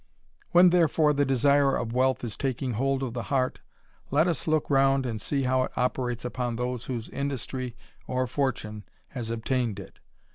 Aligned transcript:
When 0.49 0.71
therefore 0.71 1.13
the 1.13 1.25
desire 1.25 1.75
of 1.75 1.93
wealth 1.93 2.23
is 2.23 2.35
taking 2.35 2.71
hold 2.73 3.03
of 3.03 3.13
the 3.13 3.21
heart, 3.29 3.59
let 4.09 4.27
us 4.27 4.47
look 4.47 4.67
round 4.67 5.05
and 5.05 5.21
see 5.21 5.43
how 5.43 5.61
it 5.61 5.71
operates 5.77 6.25
upon 6.25 6.55
those 6.55 6.85
whose 6.85 7.07
industry 7.09 7.75
or 8.07 8.25
fortune 8.25 8.83
has 9.09 9.29
obtained 9.29 9.79
it 9.79 9.99